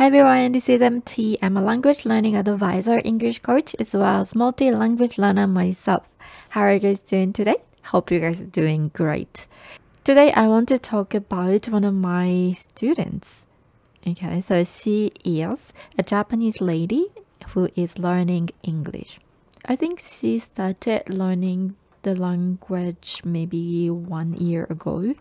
Hi 0.00 0.06
everyone, 0.06 0.52
this 0.52 0.70
is 0.70 0.80
MT. 0.80 1.36
I'm 1.42 1.58
a 1.58 1.62
language 1.62 2.06
learning 2.06 2.34
advisor, 2.34 3.02
English 3.04 3.40
coach, 3.40 3.76
as 3.78 3.94
well 3.94 4.22
as 4.22 4.34
multi-language 4.34 5.18
learner 5.18 5.46
myself. 5.46 6.08
How 6.48 6.62
are 6.62 6.72
you 6.72 6.80
guys 6.80 7.00
doing 7.00 7.34
today? 7.34 7.56
Hope 7.84 8.10
you 8.10 8.18
guys 8.18 8.40
are 8.40 8.46
doing 8.46 8.90
great. 8.94 9.46
Today 10.02 10.32
I 10.32 10.48
want 10.48 10.70
to 10.70 10.78
talk 10.78 11.12
about 11.12 11.68
one 11.68 11.84
of 11.84 11.92
my 11.92 12.52
students. 12.52 13.44
Okay, 14.06 14.40
so 14.40 14.64
she 14.64 15.12
is 15.22 15.70
a 15.98 16.02
Japanese 16.02 16.62
lady 16.62 17.08
who 17.48 17.68
is 17.76 17.98
learning 17.98 18.48
English. 18.62 19.20
I 19.66 19.76
think 19.76 20.00
she 20.00 20.38
started 20.38 21.10
learning 21.10 21.76
the 22.04 22.14
language 22.14 23.20
maybe 23.22 23.90
one 23.90 24.32
year 24.32 24.66
ago. 24.70 25.14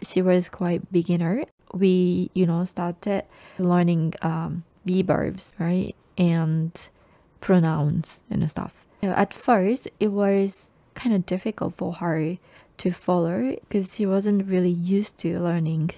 She 0.00 0.22
was 0.22 0.48
quite 0.48 0.90
beginner 0.90 1.44
we 1.72 2.30
you 2.34 2.46
know 2.46 2.64
started 2.64 3.24
learning 3.58 4.14
um, 4.22 4.64
verbs 4.84 5.54
right? 5.58 5.94
And 6.18 6.88
pronouns 7.40 8.20
and 8.30 8.48
stuff. 8.50 8.86
At 9.02 9.34
first 9.34 9.88
it 9.98 10.08
was 10.08 10.68
kind 10.94 11.14
of 11.14 11.26
difficult 11.26 11.74
for 11.76 11.94
her 11.94 12.36
to 12.78 12.90
follow 12.90 13.56
because 13.60 13.94
she 13.94 14.06
wasn't 14.06 14.46
really 14.46 14.70
used 14.70 15.18
to 15.18 15.40
learning 15.40 15.90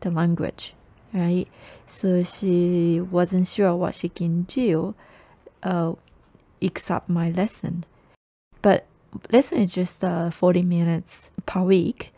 the 0.00 0.10
language 0.10 0.74
right? 1.12 1.46
So 1.86 2.22
she 2.22 3.00
wasn't 3.00 3.46
sure 3.46 3.76
what 3.76 3.94
she 3.94 4.08
can 4.08 4.42
do 4.42 4.94
uh, 5.62 5.94
except 6.60 7.08
my 7.08 7.30
lesson. 7.30 7.84
But 8.62 8.86
lesson 9.30 9.58
is 9.58 9.74
just 9.74 10.02
uh, 10.02 10.30
40 10.30 10.62
minutes 10.62 11.28
per 11.46 11.62
week 11.62 12.12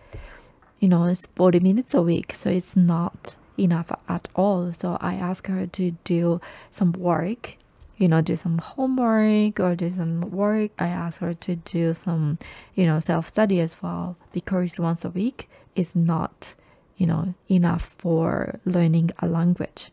you 0.84 0.90
know, 0.90 1.04
it's 1.04 1.24
40 1.34 1.60
minutes 1.60 1.94
a 1.94 2.02
week, 2.02 2.34
so 2.34 2.50
it's 2.50 2.76
not 2.76 3.36
enough 3.58 3.90
at 4.06 4.28
all. 4.34 4.70
So 4.70 4.98
I 5.00 5.14
asked 5.14 5.46
her 5.46 5.66
to 5.66 5.92
do 6.04 6.42
some 6.70 6.92
work, 6.92 7.56
you 7.96 8.06
know, 8.06 8.20
do 8.20 8.36
some 8.36 8.58
homework 8.58 9.58
or 9.60 9.74
do 9.76 9.88
some 9.88 10.20
work. 10.30 10.72
I 10.78 10.88
asked 10.88 11.20
her 11.20 11.32
to 11.32 11.56
do 11.56 11.94
some, 11.94 12.38
you 12.74 12.84
know, 12.84 13.00
self 13.00 13.28
study 13.28 13.60
as 13.60 13.82
well 13.82 14.18
because 14.34 14.78
once 14.78 15.06
a 15.06 15.08
week 15.08 15.48
is 15.74 15.96
not, 15.96 16.52
you 16.98 17.06
know, 17.06 17.32
enough 17.48 17.94
for 17.96 18.60
learning 18.66 19.10
a 19.20 19.26
language. 19.26 19.90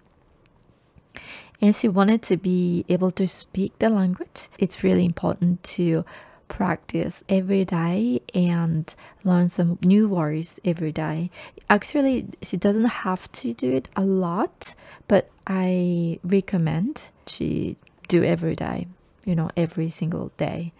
And 1.61 1.73
she 1.73 1.87
wanted 1.87 2.21
to 2.23 2.35
be 2.35 2.83
able 2.89 3.11
to 3.11 3.29
speak 3.29 3.79
the 3.79 3.89
language. 3.89 4.49
It's 4.59 4.83
really 4.83 5.05
important 5.05 5.63
to 5.79 6.03
practice 6.51 7.23
every 7.29 7.63
day 7.63 8.21
and 8.35 8.93
learn 9.23 9.47
some 9.47 9.79
new 9.81 10.09
words 10.09 10.59
every 10.65 10.91
day. 10.91 11.31
Actually, 11.69 12.27
she 12.41 12.57
doesn't 12.57 12.91
have 13.07 13.31
to 13.31 13.53
do 13.53 13.71
it 13.71 13.87
a 13.95 14.01
lot, 14.01 14.75
but 15.07 15.29
I 15.47 16.19
recommend 16.25 17.03
she 17.25 17.77
do 18.09 18.25
every 18.25 18.55
day, 18.57 18.87
you 19.25 19.33
know, 19.33 19.49
every 19.55 19.87
single 19.89 20.31
day. 20.35 20.73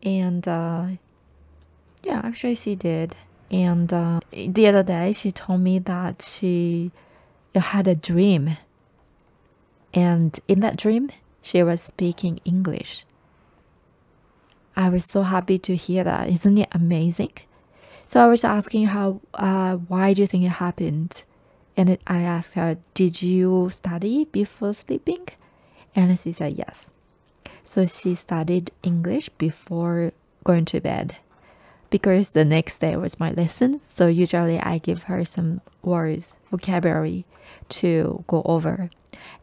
And 0.00 0.46
uh, 0.46 0.86
yeah, 2.04 2.20
actually, 2.22 2.54
she 2.54 2.76
did. 2.76 3.16
And 3.50 3.92
uh, 3.92 4.20
the 4.30 4.68
other 4.68 4.84
day, 4.84 5.10
she 5.10 5.32
told 5.32 5.60
me 5.60 5.80
that 5.80 6.22
she 6.22 6.92
had 7.52 7.88
a 7.88 7.96
dream. 7.96 8.56
And 9.92 10.38
in 10.46 10.60
that 10.60 10.76
dream, 10.76 11.10
she 11.42 11.64
was 11.64 11.82
speaking 11.82 12.40
English 12.44 13.04
I 14.76 14.88
was 14.88 15.04
so 15.04 15.22
happy 15.22 15.58
to 15.58 15.76
hear 15.76 16.04
that. 16.04 16.28
Isn't 16.28 16.58
it 16.58 16.68
amazing? 16.72 17.32
So 18.04 18.20
I 18.20 18.26
was 18.26 18.44
asking 18.44 18.86
how, 18.86 19.20
uh, 19.34 19.76
why 19.76 20.14
do 20.14 20.22
you 20.22 20.26
think 20.26 20.44
it 20.44 20.48
happened? 20.48 21.22
And 21.76 21.90
it, 21.90 22.00
I 22.06 22.22
asked 22.22 22.54
her, 22.54 22.78
did 22.94 23.22
you 23.22 23.68
study 23.70 24.24
before 24.24 24.72
sleeping? 24.72 25.28
And 25.94 26.18
she 26.18 26.32
said 26.32 26.58
yes. 26.58 26.90
So 27.62 27.84
she 27.84 28.14
studied 28.14 28.72
English 28.82 29.28
before 29.30 30.12
going 30.44 30.64
to 30.66 30.80
bed 30.80 31.16
because 31.90 32.30
the 32.30 32.44
next 32.44 32.78
day 32.78 32.96
was 32.96 33.20
my 33.20 33.32
lesson. 33.32 33.80
So 33.88 34.06
usually 34.06 34.58
I 34.58 34.78
give 34.78 35.04
her 35.04 35.24
some 35.24 35.60
words, 35.82 36.38
vocabulary 36.50 37.24
to 37.68 38.24
go 38.26 38.42
over, 38.44 38.90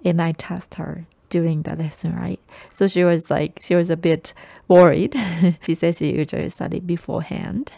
and 0.04 0.22
I 0.22 0.32
test 0.32 0.76
her 0.76 1.06
during 1.30 1.64
the 1.64 1.76
lesson, 1.76 2.16
right? 2.16 2.40
So 2.72 2.88
she 2.88 3.04
was 3.04 3.30
like, 3.30 3.60
she 3.62 3.76
was 3.76 3.90
a 3.90 3.98
bit 3.98 4.34
worried. 4.68 5.16
she 5.66 5.74
said 5.74 5.96
she 5.96 6.16
usually 6.16 6.50
studied 6.50 6.88
beforehand, 6.88 7.72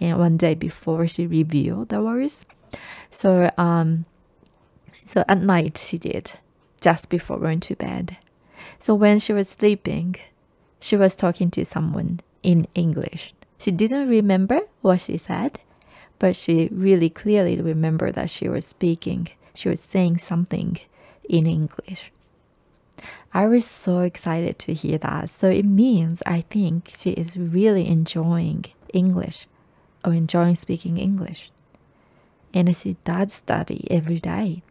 and 0.00 0.18
one 0.18 0.36
day 0.36 0.54
before 0.54 1.06
she 1.06 1.26
reviewed 1.26 1.88
the 1.88 2.02
words. 2.02 2.46
So 3.10 3.50
um, 3.58 4.06
so 5.04 5.24
at 5.28 5.38
night 5.38 5.76
she 5.76 5.98
did, 5.98 6.32
just 6.80 7.08
before 7.08 7.38
going 7.38 7.60
to 7.60 7.74
bed. 7.74 8.16
So 8.78 8.94
when 8.94 9.18
she 9.18 9.32
was 9.32 9.48
sleeping, 9.48 10.16
she 10.80 10.96
was 10.96 11.16
talking 11.16 11.50
to 11.52 11.64
someone 11.64 12.20
in 12.42 12.66
English. 12.74 13.34
She 13.58 13.70
didn't 13.70 14.08
remember 14.08 14.60
what 14.80 15.00
she 15.00 15.18
said, 15.18 15.60
but 16.18 16.36
she 16.36 16.68
really 16.72 17.10
clearly 17.10 17.60
remembered 17.60 18.14
that 18.14 18.30
she 18.30 18.48
was 18.48 18.64
speaking. 18.64 19.28
She 19.54 19.68
was 19.68 19.80
saying 19.80 20.18
something 20.18 20.78
in 21.28 21.46
English. 21.46 22.12
I 23.32 23.46
was 23.46 23.64
so 23.64 24.00
excited 24.00 24.58
to 24.60 24.74
hear 24.74 24.98
that. 24.98 25.30
So 25.30 25.48
it 25.48 25.64
means 25.64 26.22
I 26.26 26.42
think 26.42 26.92
she 26.94 27.10
is 27.10 27.36
really 27.36 27.86
enjoying 27.86 28.64
English 28.92 29.46
or 30.04 30.14
enjoying 30.14 30.56
speaking 30.56 30.98
English. 30.98 31.50
And 32.52 32.74
she 32.76 32.96
does 33.04 33.32
study 33.32 33.86
every 33.90 34.18
day. 34.18 34.62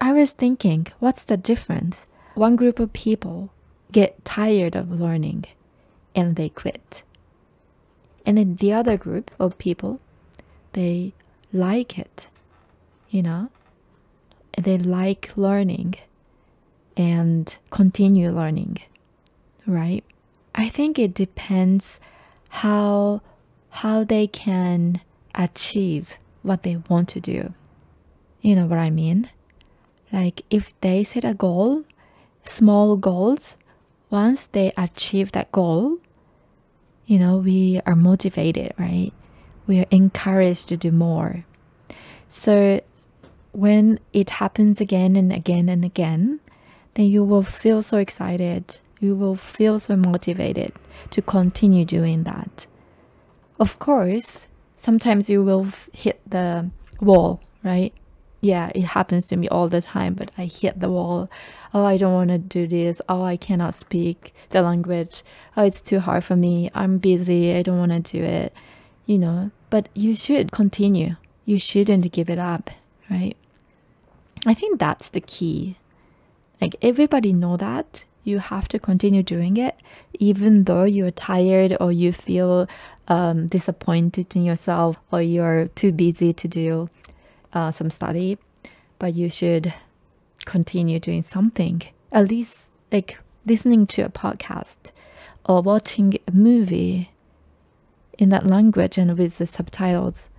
I 0.00 0.12
was 0.12 0.32
thinking, 0.32 0.86
what's 0.98 1.24
the 1.24 1.36
difference? 1.36 2.06
One 2.34 2.56
group 2.56 2.78
of 2.78 2.92
people 2.92 3.50
get 3.92 4.24
tired 4.24 4.76
of 4.76 5.00
learning 5.00 5.44
and 6.14 6.36
they 6.36 6.50
quit. 6.50 7.02
And 8.26 8.36
then 8.36 8.56
the 8.56 8.72
other 8.72 8.96
group 8.96 9.30
of 9.38 9.56
people, 9.58 10.00
they 10.72 11.14
like 11.52 11.98
it, 11.98 12.28
you 13.08 13.22
know, 13.22 13.48
they 14.58 14.76
like 14.78 15.36
learning 15.36 15.94
and 16.96 17.56
continue 17.70 18.30
learning, 18.30 18.78
right? 19.66 20.04
I 20.54 20.68
think 20.68 20.98
it 20.98 21.14
depends 21.14 22.00
how 22.48 23.20
how 23.70 24.04
they 24.04 24.26
can 24.26 25.02
achieve 25.34 26.16
what 26.42 26.62
they 26.62 26.76
want 26.88 27.08
to 27.10 27.20
do. 27.20 27.52
You 28.40 28.56
know 28.56 28.66
what 28.66 28.78
I 28.78 28.90
mean? 28.90 29.28
Like 30.12 30.42
if 30.48 30.78
they 30.80 31.04
set 31.04 31.24
a 31.24 31.34
goal, 31.34 31.84
small 32.44 32.96
goals, 32.96 33.56
once 34.08 34.46
they 34.46 34.72
achieve 34.76 35.32
that 35.32 35.52
goal, 35.52 35.98
you 37.04 37.18
know, 37.18 37.36
we 37.36 37.80
are 37.86 37.96
motivated, 37.96 38.72
right? 38.78 39.12
We 39.66 39.80
are 39.80 39.86
encouraged 39.90 40.68
to 40.68 40.76
do 40.76 40.90
more. 40.90 41.44
So 42.28 42.80
when 43.52 44.00
it 44.12 44.30
happens 44.30 44.80
again 44.80 45.16
and 45.16 45.32
again 45.32 45.68
and 45.68 45.84
again, 45.84 46.40
then 46.96 47.06
you 47.06 47.22
will 47.22 47.42
feel 47.42 47.82
so 47.82 47.98
excited. 47.98 48.78
You 49.00 49.14
will 49.14 49.36
feel 49.36 49.78
so 49.78 49.96
motivated 49.96 50.72
to 51.10 51.20
continue 51.20 51.84
doing 51.84 52.24
that. 52.24 52.66
Of 53.60 53.78
course, 53.78 54.46
sometimes 54.76 55.28
you 55.28 55.44
will 55.44 55.68
hit 55.92 56.20
the 56.26 56.70
wall, 57.00 57.42
right? 57.62 57.92
Yeah, 58.40 58.70
it 58.74 58.84
happens 58.84 59.26
to 59.26 59.36
me 59.36 59.46
all 59.48 59.68
the 59.68 59.82
time, 59.82 60.14
but 60.14 60.30
I 60.38 60.46
hit 60.46 60.80
the 60.80 60.90
wall. 60.90 61.28
Oh, 61.74 61.84
I 61.84 61.98
don't 61.98 62.14
want 62.14 62.30
to 62.30 62.38
do 62.38 62.66
this. 62.66 63.02
Oh, 63.10 63.22
I 63.22 63.36
cannot 63.36 63.74
speak 63.74 64.34
the 64.50 64.62
language. 64.62 65.22
Oh, 65.54 65.64
it's 65.64 65.82
too 65.82 66.00
hard 66.00 66.24
for 66.24 66.36
me. 66.36 66.70
I'm 66.74 66.96
busy. 66.96 67.54
I 67.54 67.62
don't 67.62 67.78
want 67.78 67.92
to 67.92 68.18
do 68.18 68.24
it. 68.24 68.54
You 69.04 69.18
know, 69.18 69.50
but 69.68 69.90
you 69.94 70.14
should 70.14 70.50
continue. 70.50 71.16
You 71.44 71.58
shouldn't 71.58 72.10
give 72.12 72.30
it 72.30 72.38
up, 72.38 72.70
right? 73.10 73.36
I 74.46 74.54
think 74.54 74.80
that's 74.80 75.10
the 75.10 75.20
key 75.20 75.76
like 76.60 76.76
everybody 76.82 77.32
know 77.32 77.56
that. 77.56 78.04
You 78.24 78.40
have 78.40 78.66
to 78.68 78.80
continue 78.80 79.22
doing 79.22 79.56
it 79.56 79.80
even 80.18 80.64
though 80.64 80.82
you're 80.82 81.12
tired 81.12 81.76
or 81.78 81.92
you 81.92 82.12
feel 82.12 82.68
um, 83.06 83.46
disappointed 83.46 84.34
in 84.34 84.44
yourself 84.44 84.98
or 85.12 85.22
you're 85.22 85.68
too 85.68 85.92
busy 85.92 86.32
to 86.32 86.48
do 86.48 86.90
uh, 87.52 87.70
some 87.70 87.88
study. 87.88 88.36
But 88.98 89.14
you 89.14 89.30
should 89.30 89.72
continue 90.44 90.98
doing 90.98 91.22
something. 91.22 91.82
At 92.10 92.26
least 92.26 92.68
like 92.90 93.18
listening 93.44 93.86
to 93.88 94.02
a 94.02 94.08
podcast 94.08 94.90
or 95.44 95.62
watching 95.62 96.18
a 96.26 96.32
movie 96.32 97.12
in 98.18 98.30
that 98.30 98.44
language 98.44 98.98
and 98.98 99.16
with 99.16 99.38
the 99.38 99.46
subtitles 99.46 100.30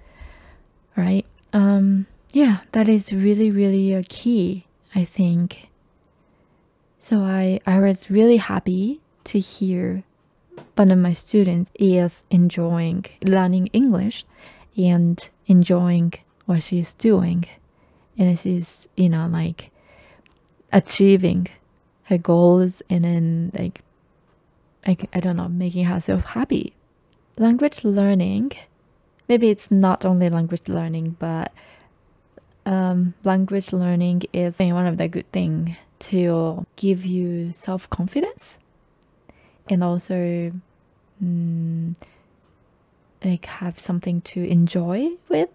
right? 0.97 1.25
Um 1.53 2.07
yeah 2.33 2.57
that 2.73 2.89
is 2.89 3.13
really 3.13 3.49
really 3.49 3.93
a 3.93 4.03
key 4.03 4.65
i 4.93 5.05
think 5.05 5.69
so 7.07 7.21
I, 7.21 7.61
I 7.65 7.79
was 7.79 8.09
really 8.09 8.35
happy 8.35 8.99
to 9.23 9.39
hear 9.39 10.03
one 10.75 10.91
of 10.91 10.97
my 10.97 11.13
students 11.13 11.71
is 11.79 12.25
enjoying 12.29 13.05
learning 13.21 13.67
English 13.67 14.25
and 14.75 15.17
enjoying 15.45 16.15
what 16.47 16.63
she's 16.63 16.93
doing. 16.95 17.45
And 18.17 18.37
she's, 18.37 18.89
you 18.97 19.07
know, 19.07 19.25
like 19.31 19.71
achieving 20.73 21.47
her 22.03 22.17
goals 22.17 22.81
and 22.89 23.05
then 23.05 23.51
like 23.57 23.83
like 24.85 25.07
I 25.15 25.21
don't 25.21 25.37
know, 25.37 25.47
making 25.47 25.85
herself 25.85 26.25
happy. 26.25 26.73
Language 27.37 27.85
learning, 27.85 28.51
maybe 29.29 29.49
it's 29.49 29.71
not 29.71 30.03
only 30.03 30.29
language 30.29 30.67
learning, 30.67 31.15
but 31.19 31.53
um, 32.67 33.13
language 33.23 33.71
learning 33.71 34.23
is 34.33 34.59
one 34.59 34.85
of 34.85 34.97
the 34.97 35.07
good 35.07 35.31
thing 35.31 35.77
to 35.99 36.65
give 36.75 37.05
you 37.05 37.51
self 37.53 37.89
confidence 37.89 38.59
and 39.69 39.81
also 39.81 40.51
mm, 41.23 41.95
like 43.23 43.45
have 43.45 43.79
something 43.79 44.19
to 44.21 44.45
enjoy 44.45 45.11
with. 45.29 45.49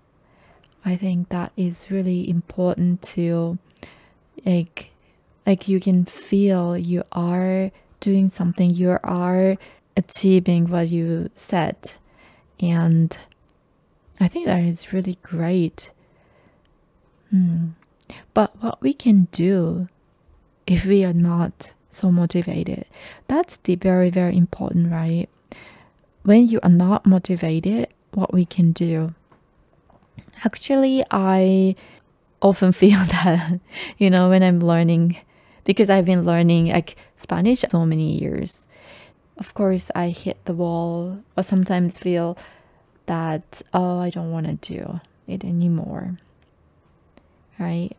I 0.86 0.96
think 0.96 1.28
that 1.28 1.52
is 1.54 1.90
really 1.90 2.28
important 2.28 3.02
to 3.14 3.58
like 4.46 4.90
like 5.46 5.68
you 5.68 5.80
can 5.80 6.06
feel 6.06 6.78
you 6.78 7.04
are 7.12 7.70
doing 8.00 8.30
something 8.30 8.70
you 8.70 8.98
are 9.04 9.56
achieving 9.98 10.68
what 10.68 10.88
you 10.88 11.30
said 11.36 11.76
and 12.58 13.18
i 14.18 14.26
think 14.26 14.46
that 14.46 14.60
is 14.60 14.92
really 14.92 15.18
great 15.22 15.92
hmm. 17.32 17.68
but 18.34 18.52
what 18.60 18.80
we 18.80 18.92
can 18.92 19.26
do 19.32 19.88
if 20.66 20.84
we 20.84 21.04
are 21.04 21.12
not 21.12 21.72
so 21.90 22.10
motivated 22.10 22.86
that's 23.26 23.56
the 23.64 23.74
very 23.74 24.10
very 24.10 24.36
important 24.36 24.92
right 24.92 25.28
when 26.22 26.46
you 26.46 26.60
are 26.62 26.70
not 26.70 27.04
motivated 27.04 27.88
what 28.12 28.32
we 28.32 28.44
can 28.44 28.70
do 28.72 29.12
actually 30.44 31.04
i 31.10 31.74
often 32.40 32.70
feel 32.82 33.02
that 33.06 33.58
you 33.98 34.08
know 34.08 34.28
when 34.28 34.42
i'm 34.42 34.60
learning 34.60 35.16
because 35.64 35.90
I've 35.90 36.04
been 36.04 36.24
learning 36.24 36.66
like 36.66 36.96
Spanish 37.16 37.64
so 37.70 37.86
many 37.86 38.18
years. 38.18 38.66
Of 39.38 39.54
course, 39.54 39.90
I 39.94 40.08
hit 40.08 40.44
the 40.44 40.54
wall 40.54 41.22
or 41.36 41.42
sometimes 41.42 41.98
feel 41.98 42.36
that, 43.06 43.62
oh, 43.72 43.98
I 43.98 44.10
don't 44.10 44.30
want 44.30 44.46
to 44.46 44.74
do 44.74 45.00
it 45.26 45.44
anymore. 45.44 46.18
Right? 47.62 47.96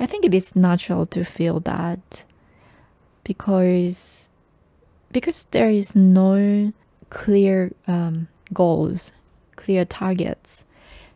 I 0.00 0.06
think 0.06 0.24
it 0.24 0.34
is 0.34 0.56
natural 0.56 1.04
to 1.06 1.24
feel 1.24 1.60
that 1.60 2.24
because 3.22 4.28
because 5.12 5.46
there 5.50 5.68
is 5.68 5.94
no 5.94 6.72
clear 7.10 7.72
um, 7.86 8.28
goals, 8.52 9.12
clear 9.56 9.84
targets. 9.84 10.64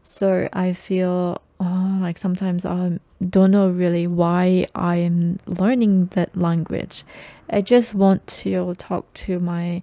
So 0.05 0.49
I 0.53 0.75
feel 0.75 1.41
oh, 1.61 1.99
like 2.01 2.19
sometimes 2.19 2.67
I 2.67 2.99
don't 3.27 3.51
know 3.51 3.69
really 3.69 4.07
why 4.07 4.67
I'm 4.75 5.39
learning 5.47 6.07
that 6.13 6.37
language. 6.37 7.05
I 7.49 7.63
just 7.63 7.95
want 7.95 8.27
to 8.45 8.75
talk 8.75 9.13
to 9.25 9.39
my 9.39 9.83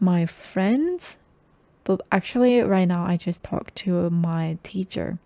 my 0.00 0.26
friends, 0.26 1.18
but 1.84 2.00
actually 2.10 2.60
right 2.60 2.88
now 2.88 3.04
I 3.04 3.16
just 3.16 3.44
talk 3.44 3.72
to 3.76 4.10
my 4.10 4.58
teacher. 4.64 5.18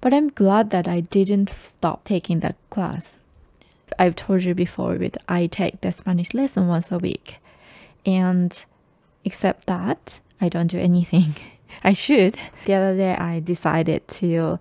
But 0.00 0.14
I'm 0.14 0.28
glad 0.28 0.70
that 0.70 0.88
I 0.88 1.00
didn't 1.00 1.50
stop 1.50 2.04
taking 2.04 2.40
that 2.40 2.56
class. 2.70 3.18
I've 3.98 4.16
told 4.16 4.42
you 4.42 4.54
before, 4.54 4.98
that 4.98 5.16
I 5.28 5.46
take 5.46 5.80
the 5.80 5.92
Spanish 5.92 6.34
lesson 6.34 6.68
once 6.68 6.90
a 6.90 6.98
week, 6.98 7.38
and 8.04 8.64
except 9.24 9.66
that 9.66 10.20
I 10.40 10.48
don't 10.48 10.66
do 10.68 10.78
anything. 10.78 11.34
I 11.84 11.92
should. 11.92 12.36
The 12.64 12.74
other 12.74 12.96
day, 12.96 13.14
I 13.14 13.40
decided 13.40 14.06
to 14.08 14.58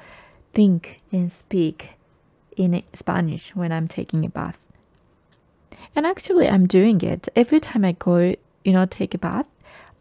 think 0.53 1.01
and 1.11 1.31
speak 1.31 1.97
in 2.55 2.81
Spanish 2.93 3.55
when 3.55 3.71
I'm 3.71 3.87
taking 3.87 4.25
a 4.25 4.29
bath. 4.29 4.57
And 5.95 6.05
actually, 6.05 6.47
I'm 6.47 6.67
doing 6.67 7.01
it 7.01 7.27
every 7.35 7.59
time 7.59 7.85
I 7.85 7.93
go, 7.93 8.35
you 8.63 8.73
know, 8.73 8.85
take 8.85 9.13
a 9.13 9.17
bath. 9.17 9.47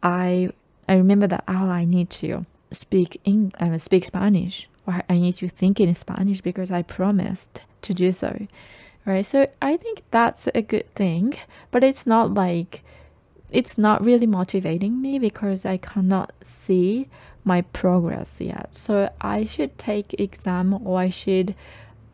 I 0.03 0.51
I 0.89 0.97
remember 0.97 1.27
that 1.27 1.45
oh, 1.49 1.53
I 1.53 1.85
need 1.85 2.11
to 2.11 2.45
speak 2.71 3.21
in 3.25 3.53
uh, 3.61 3.79
speak 3.79 4.05
Spanish 4.05 4.69
or 4.87 5.03
I 5.09 5.19
need 5.19 5.37
to 5.39 5.49
think 5.49 5.81
in 5.81 5.95
Spanish 5.95 6.41
because 6.41 6.71
I 6.71 6.83
promised 6.83 7.61
to 7.83 7.95
do 7.95 8.13
so, 8.13 8.47
right? 9.05 9.25
So 9.25 9.47
I 9.63 9.77
think 9.77 10.03
that's 10.11 10.49
a 10.55 10.63
good 10.63 10.93
thing, 10.95 11.35
but 11.71 11.83
it's 11.83 12.07
not 12.07 12.35
like 12.35 12.83
it's 13.51 13.79
not 13.79 14.05
really 14.05 14.27
motivating 14.27 15.01
me 15.01 15.19
because 15.19 15.65
I 15.65 15.77
cannot 15.77 16.33
see 16.43 17.09
my 17.45 17.63
progress 17.63 18.41
yet. 18.41 18.75
So 18.75 19.11
I 19.21 19.45
should 19.45 19.79
take 19.79 20.19
exam 20.19 20.81
or 20.87 20.99
I 20.99 21.11
should 21.11 21.55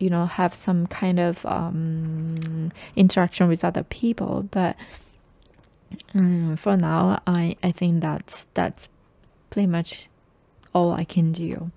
you 0.00 0.10
know 0.10 0.26
have 0.26 0.52
some 0.52 0.86
kind 0.86 1.20
of 1.20 1.46
um, 1.46 2.72
interaction 2.96 3.46
with 3.46 3.64
other 3.64 3.84
people 3.84 4.48
but 4.50 4.74
um, 6.14 6.56
for 6.56 6.76
now 6.76 7.22
I, 7.26 7.56
I 7.62 7.70
think 7.70 8.00
that's 8.00 8.46
that's 8.54 8.88
pretty 9.50 9.66
much 9.66 10.08
all 10.74 10.92
I 10.92 11.04
can 11.04 11.32
do 11.32 11.70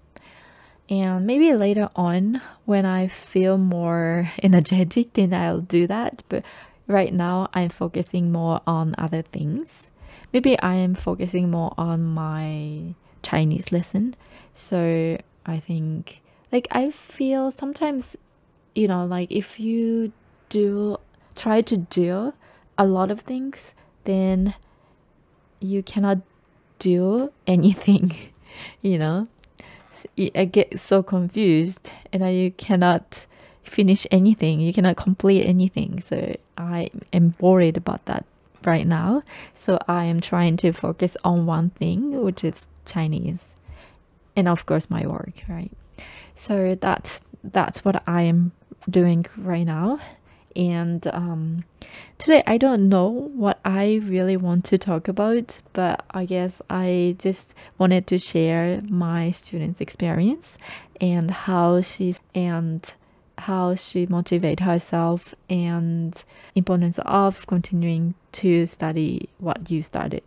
and 0.89 1.25
maybe 1.25 1.53
later 1.53 1.89
on 1.95 2.41
when 2.65 2.85
I 2.85 3.07
feel 3.07 3.57
more 3.57 4.29
energetic 4.41 5.13
then 5.13 5.33
I'll 5.33 5.61
do 5.61 5.87
that 5.87 6.23
but 6.29 6.43
right 6.87 7.13
now 7.13 7.49
I'm 7.53 7.69
focusing 7.69 8.31
more 8.31 8.61
on 8.67 8.95
other 8.97 9.21
things. 9.21 9.91
Maybe 10.31 10.57
I 10.59 10.75
am 10.75 10.95
focusing 10.95 11.49
more 11.51 11.73
on 11.77 12.03
my 12.03 12.95
Chinese 13.21 13.71
lesson. 13.71 14.15
So 14.53 15.17
I 15.45 15.59
think 15.59 16.21
like 16.51 16.67
I 16.71 16.91
feel 16.91 17.51
sometimes 17.51 18.15
you 18.75 18.87
know 18.87 19.05
like 19.05 19.31
if 19.31 19.59
you 19.59 20.11
do 20.49 20.97
try 21.35 21.61
to 21.61 21.77
do 21.77 22.33
a 22.77 22.85
lot 22.85 23.11
of 23.11 23.21
things 23.21 23.73
then 24.03 24.53
you 25.59 25.81
cannot 25.83 26.19
do 26.79 27.31
anything 27.47 28.11
you 28.81 28.97
know 28.97 29.27
I 30.17 30.45
get 30.45 30.79
so 30.79 31.03
confused 31.03 31.89
and 32.11 32.23
you 32.35 32.51
cannot 32.51 33.25
finish 33.63 34.05
anything 34.11 34.59
you 34.59 34.73
cannot 34.73 34.97
complete 34.97 35.43
anything 35.43 36.01
so 36.01 36.35
I 36.57 36.89
am 37.13 37.33
worried 37.39 37.77
about 37.77 38.05
that 38.05 38.25
right 38.65 38.87
now. 38.87 39.23
So 39.53 39.79
I 39.87 40.05
am 40.05 40.19
trying 40.19 40.57
to 40.57 40.71
focus 40.71 41.17
on 41.23 41.45
one 41.45 41.69
thing, 41.71 42.21
which 42.23 42.43
is 42.43 42.67
Chinese, 42.85 43.43
and 44.35 44.47
of 44.47 44.65
course 44.65 44.89
my 44.89 45.05
work, 45.05 45.43
right? 45.47 45.71
So 46.35 46.75
that's 46.75 47.21
that's 47.43 47.83
what 47.85 48.03
I 48.07 48.23
am 48.23 48.51
doing 48.89 49.25
right 49.37 49.65
now. 49.65 49.99
And 50.55 51.05
um, 51.07 51.63
today 52.17 52.43
I 52.47 52.57
don't 52.57 52.89
know 52.89 53.09
what 53.09 53.59
I 53.65 54.01
really 54.03 54.37
want 54.37 54.65
to 54.65 54.77
talk 54.77 55.07
about, 55.07 55.59
but 55.73 56.05
I 56.11 56.25
guess 56.25 56.61
I 56.69 57.15
just 57.19 57.53
wanted 57.77 58.07
to 58.07 58.17
share 58.17 58.81
my 58.89 59.31
student's 59.31 59.81
experience 59.81 60.57
and 61.01 61.31
how 61.31 61.81
she's 61.81 62.19
and 62.33 62.93
how 63.37 63.75
she 63.75 64.05
motivate 64.05 64.59
herself 64.59 65.33
and 65.49 66.23
importance 66.55 66.99
of 67.05 67.45
continuing 67.47 68.13
to 68.33 68.65
study 68.67 69.27
what 69.39 69.71
you 69.71 69.81
started. 69.81 70.23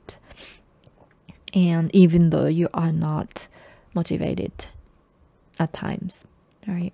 And 1.54 1.94
even 1.94 2.30
though 2.30 2.46
you 2.46 2.68
are 2.74 2.92
not 2.92 3.48
motivated 3.94 4.66
at 5.58 5.72
times 5.72 6.26
all 6.68 6.74
right 6.74 6.92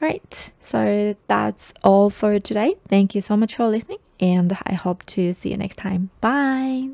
right 0.00 0.50
so 0.60 1.14
that's 1.28 1.72
all 1.82 2.10
for 2.10 2.38
today. 2.40 2.74
Thank 2.88 3.14
you 3.14 3.20
so 3.20 3.36
much 3.36 3.56
for 3.56 3.66
listening 3.66 3.98
and 4.20 4.56
i 4.66 4.74
hope 4.74 5.04
to 5.06 5.32
see 5.32 5.50
you 5.50 5.56
next 5.56 5.76
time. 5.76 6.10
Bye 6.20 6.90